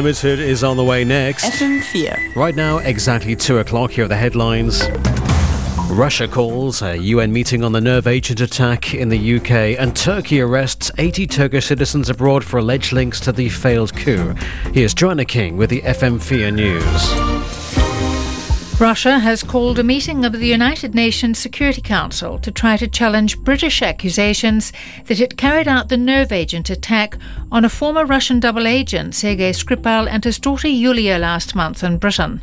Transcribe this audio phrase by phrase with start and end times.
[0.00, 1.44] Unlimited is on the way next.
[1.44, 2.34] FM4.
[2.34, 3.90] Right now, exactly 2 o'clock.
[3.90, 4.82] Here are the headlines.
[5.90, 10.40] Russia calls a UN meeting on the nerve agent attack in the UK, and Turkey
[10.40, 14.34] arrests 80 Turkish citizens abroad for alleged links to the failed coup.
[14.72, 17.39] Here's Joanna King with the FM4 News.
[18.80, 23.38] Russia has called a meeting of the United Nations Security Council to try to challenge
[23.40, 24.72] British accusations
[25.04, 27.18] that it carried out the nerve agent attack
[27.52, 31.98] on a former Russian double agent, Sergei Skripal, and his daughter Yulia last month in
[31.98, 32.40] Britain.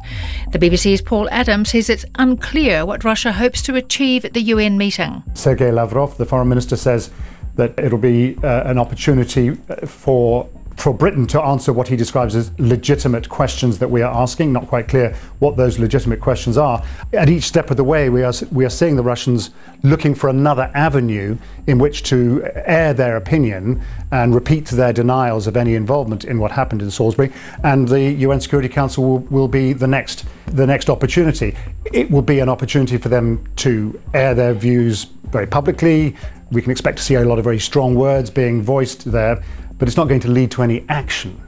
[0.51, 4.77] The BBC's Paul Adams says it's unclear what Russia hopes to achieve at the UN
[4.77, 5.23] meeting.
[5.33, 7.09] Sergei Lavrov, the foreign minister, says
[7.55, 10.47] that it'll be uh, an opportunity uh, for
[10.77, 14.53] for Britain to answer what he describes as legitimate questions that we are asking.
[14.53, 16.83] Not quite clear what those legitimate questions are.
[17.13, 19.49] At each step of the way, we are we are seeing the Russians
[19.83, 25.57] looking for another avenue in which to air their opinion and repeat their denials of
[25.57, 27.33] any involvement in what happened in Salisbury.
[27.63, 31.55] And the UN Security Council will, will be the next the next opportunity.
[31.91, 36.15] It will be an opportunity for them to air their views very publicly.
[36.51, 39.43] We can expect to see a lot of very strong words being voiced there
[39.77, 41.41] but it's not going to lead to any action.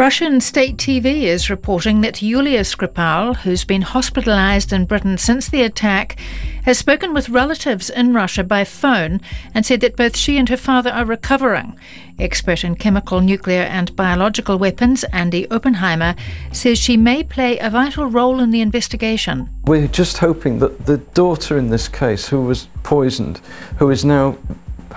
[0.00, 5.60] Russian state TV is reporting that Yulia Skripal, who's been hospitalized in Britain since the
[5.60, 6.18] attack,
[6.64, 9.20] has spoken with relatives in Russia by phone
[9.54, 11.78] and said that both she and her father are recovering.
[12.18, 16.14] Expert in chemical, nuclear, and biological weapons, Andy Oppenheimer,
[16.50, 19.50] says she may play a vital role in the investigation.
[19.66, 23.42] We're just hoping that the daughter in this case, who was poisoned,
[23.76, 24.38] who is now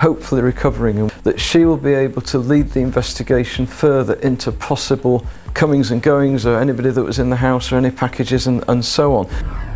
[0.00, 5.24] hopefully recovering and that she will be able to lead the investigation further into possible
[5.54, 8.84] comings and goings or anybody that was in the house or any packages and, and
[8.84, 9.73] so on.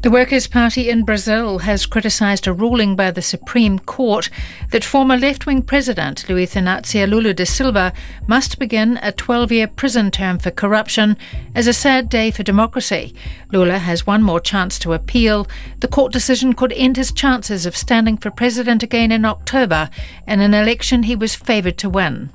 [0.00, 4.30] The Workers' Party in Brazil has criticised a ruling by the Supreme Court
[4.70, 7.92] that former left wing President Luiz Inácio Lula da Silva
[8.28, 11.16] must begin a 12 year prison term for corruption
[11.52, 13.12] as a sad day for democracy.
[13.50, 15.48] Lula has one more chance to appeal.
[15.80, 19.90] The court decision could end his chances of standing for president again in October
[20.28, 22.30] in an election he was favoured to win.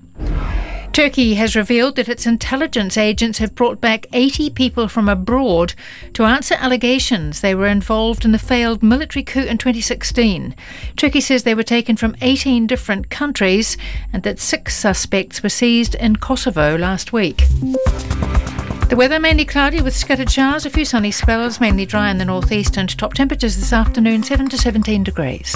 [0.93, 5.73] Turkey has revealed that its intelligence agents have brought back 80 people from abroad
[6.13, 10.55] to answer allegations they were involved in the failed military coup in 2016.
[10.95, 13.75] Turkey says they were taken from 18 different countries
[14.13, 17.37] and that six suspects were seized in Kosovo last week.
[18.89, 22.25] The weather mainly cloudy with scattered showers, a few sunny spells, mainly dry in the
[22.25, 25.55] northeast, and top temperatures this afternoon 7 to 17 degrees.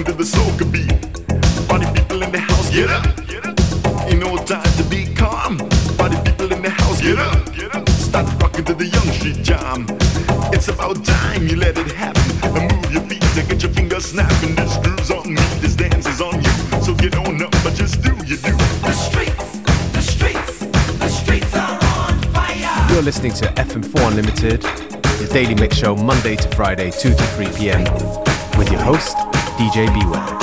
[0.00, 1.68] Rocking to the soca beat.
[1.68, 3.06] Party people in the house, get up.
[4.06, 5.58] Ain't no time to be calm.
[5.96, 7.88] Party people in the house, get up.
[7.90, 9.86] Start rocking to the young street jam.
[10.52, 12.22] It's about time you let it happen.
[12.56, 14.54] And move your feet and get your fingers snapping.
[14.54, 16.52] This groove's on me, this dance is on you.
[16.82, 18.56] So get on up, but just do you do.
[18.56, 19.58] The streets,
[19.92, 20.58] the streets,
[20.98, 22.92] the streets are on fire.
[22.92, 27.46] You're listening to FM4 Unlimited, the daily mix show Monday to Friday, 2 to 3
[27.56, 27.84] p.m.
[28.58, 29.16] with your host,
[29.60, 30.39] DJ Beware.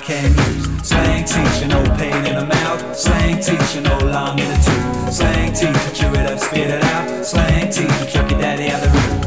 [0.00, 0.88] Can use.
[0.88, 2.96] Slang teacher, no pain in the mouth.
[2.96, 5.12] Slang teacher, no long in the tooth.
[5.12, 7.24] Slang teacher, chew it up, spit it out.
[7.24, 9.20] Slang teacher, chuck your daddy out the room.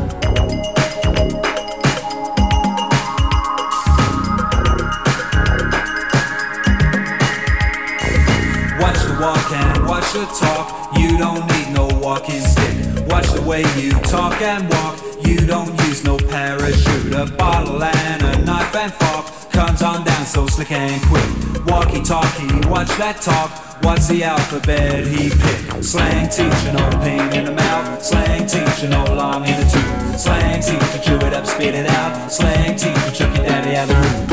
[8.79, 10.97] Watch the walk and watch the talk.
[10.97, 13.07] You don't need no walking stick.
[13.07, 14.99] Watch the way you talk and walk.
[15.25, 17.13] You don't use no parachute.
[17.13, 19.22] A bottle and a knife and fork
[19.53, 21.65] comes on down so slick and quick.
[21.67, 23.51] Walkie talkie, watch that talk.
[23.83, 25.83] What's the alphabet he picked?
[25.83, 28.03] Slang teacher, no pain in the mouth.
[28.03, 30.19] Slang teacher, no long in the tooth.
[30.19, 32.31] Slang teacher, chew it up, spit it out.
[32.31, 34.32] Slang teacher, chuck your daddy out the room.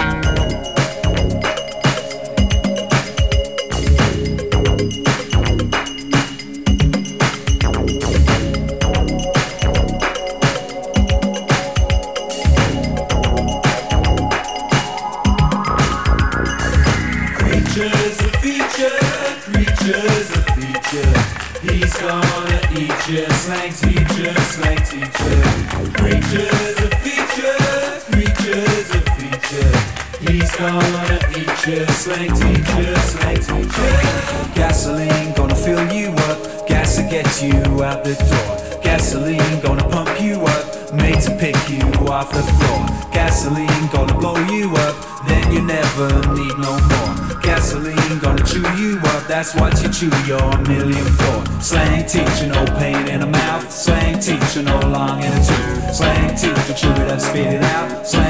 [32.17, 32.91] Teacher.
[34.55, 38.83] Gasoline gonna fill you up, gas to get you out the door.
[38.83, 42.87] Gasoline gonna pump you up, made to pick you off the floor.
[43.13, 44.97] Gasoline gonna blow you up,
[45.29, 47.41] then you never need no more.
[47.43, 51.63] Gasoline gonna chew you up, that's what you chew your million for.
[51.63, 53.71] Slang teacher, no pain in the mouth.
[53.71, 55.95] Slang teacher, no long in the tooth.
[55.95, 58.07] Slang teacher, chew it up, spit it out.
[58.07, 58.30] Slang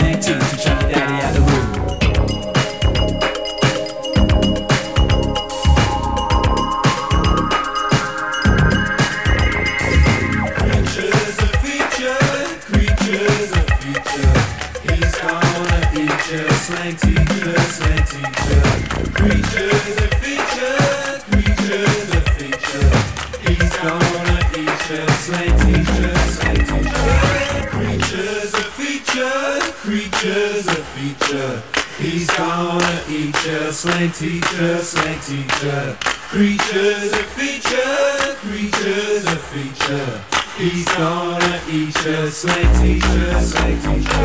[30.20, 31.62] creatures a feature.
[31.96, 35.96] He's gonna eat you, slang teacher, slang teacher.
[36.28, 40.20] Creatures a feature, creatures a feature.
[40.58, 44.20] He's gonna eat you, slang teacher, slang teacher.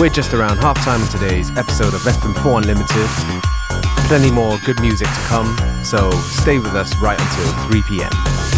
[0.00, 3.06] We're just around half time of today's episode of FM4 Unlimited.
[4.08, 8.49] Plenty more good music to come, so stay with us right until 3 p.m.